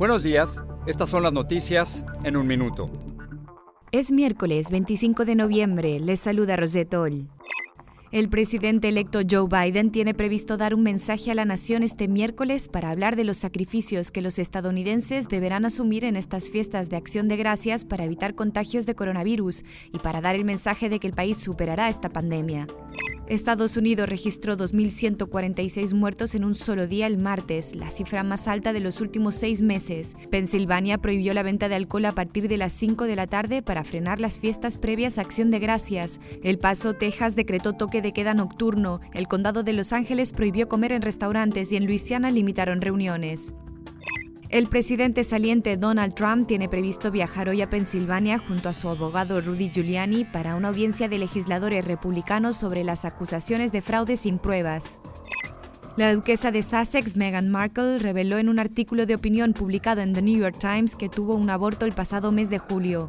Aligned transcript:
Buenos 0.00 0.22
días, 0.22 0.62
estas 0.86 1.10
son 1.10 1.24
las 1.24 1.32
noticias 1.34 2.02
en 2.24 2.38
un 2.38 2.46
minuto. 2.46 2.86
Es 3.92 4.10
miércoles 4.10 4.70
25 4.70 5.26
de 5.26 5.34
noviembre, 5.34 6.00
les 6.00 6.20
saluda 6.20 6.56
Rosetol. 6.56 7.28
El 8.12 8.28
presidente 8.28 8.88
electo 8.88 9.20
Joe 9.28 9.46
Biden 9.46 9.92
tiene 9.92 10.14
previsto 10.14 10.56
dar 10.56 10.74
un 10.74 10.82
mensaje 10.82 11.30
a 11.30 11.34
la 11.36 11.44
nación 11.44 11.84
este 11.84 12.08
miércoles 12.08 12.66
para 12.66 12.90
hablar 12.90 13.14
de 13.14 13.22
los 13.22 13.36
sacrificios 13.36 14.10
que 14.10 14.20
los 14.20 14.40
estadounidenses 14.40 15.28
deberán 15.28 15.64
asumir 15.64 16.04
en 16.04 16.16
estas 16.16 16.50
fiestas 16.50 16.90
de 16.90 16.96
acción 16.96 17.28
de 17.28 17.36
gracias 17.36 17.84
para 17.84 18.02
evitar 18.02 18.34
contagios 18.34 18.84
de 18.84 18.96
coronavirus 18.96 19.62
y 19.92 19.98
para 20.00 20.20
dar 20.20 20.34
el 20.34 20.44
mensaje 20.44 20.88
de 20.88 20.98
que 20.98 21.06
el 21.06 21.12
país 21.12 21.38
superará 21.38 21.88
esta 21.88 22.08
pandemia. 22.08 22.66
Estados 23.30 23.76
Unidos 23.76 24.08
registró 24.08 24.56
2.146 24.56 25.94
muertos 25.94 26.34
en 26.34 26.44
un 26.44 26.56
solo 26.56 26.88
día 26.88 27.06
el 27.06 27.16
martes, 27.16 27.76
la 27.76 27.88
cifra 27.88 28.24
más 28.24 28.48
alta 28.48 28.72
de 28.72 28.80
los 28.80 29.00
últimos 29.00 29.36
seis 29.36 29.62
meses. 29.62 30.16
Pensilvania 30.32 30.98
prohibió 30.98 31.32
la 31.32 31.44
venta 31.44 31.68
de 31.68 31.76
alcohol 31.76 32.06
a 32.06 32.12
partir 32.12 32.48
de 32.48 32.56
las 32.56 32.72
5 32.72 33.04
de 33.04 33.14
la 33.14 33.28
tarde 33.28 33.62
para 33.62 33.84
frenar 33.84 34.18
las 34.18 34.40
fiestas 34.40 34.76
previas 34.76 35.16
a 35.16 35.20
Acción 35.20 35.52
de 35.52 35.60
Gracias. 35.60 36.18
El 36.42 36.58
Paso, 36.58 36.94
Texas, 36.94 37.36
decretó 37.36 37.72
toque 37.72 37.99
de 38.00 38.12
queda 38.12 38.34
nocturno. 38.34 39.00
El 39.14 39.28
condado 39.28 39.62
de 39.62 39.72
Los 39.72 39.92
Ángeles 39.92 40.32
prohibió 40.32 40.68
comer 40.68 40.92
en 40.92 41.02
restaurantes 41.02 41.72
y 41.72 41.76
en 41.76 41.86
Luisiana 41.86 42.30
limitaron 42.30 42.80
reuniones. 42.80 43.52
El 44.50 44.66
presidente 44.66 45.22
saliente 45.22 45.76
Donald 45.76 46.14
Trump 46.14 46.48
tiene 46.48 46.68
previsto 46.68 47.12
viajar 47.12 47.48
hoy 47.48 47.62
a 47.62 47.70
Pensilvania 47.70 48.38
junto 48.38 48.68
a 48.68 48.72
su 48.72 48.88
abogado 48.88 49.40
Rudy 49.40 49.70
Giuliani 49.70 50.24
para 50.24 50.56
una 50.56 50.68
audiencia 50.68 51.08
de 51.08 51.18
legisladores 51.18 51.84
republicanos 51.84 52.56
sobre 52.56 52.82
las 52.82 53.04
acusaciones 53.04 53.70
de 53.70 53.80
fraude 53.80 54.16
sin 54.16 54.38
pruebas. 54.38 54.98
La 55.96 56.12
duquesa 56.12 56.50
de 56.50 56.62
Sussex, 56.62 57.16
Meghan 57.16 57.48
Markle, 57.48 57.98
reveló 58.00 58.38
en 58.38 58.48
un 58.48 58.58
artículo 58.58 59.06
de 59.06 59.14
opinión 59.14 59.52
publicado 59.52 60.00
en 60.00 60.14
The 60.14 60.22
New 60.22 60.40
York 60.40 60.56
Times 60.58 60.96
que 60.96 61.08
tuvo 61.08 61.34
un 61.34 61.50
aborto 61.50 61.84
el 61.86 61.92
pasado 61.92 62.32
mes 62.32 62.50
de 62.50 62.58
julio. 62.58 63.08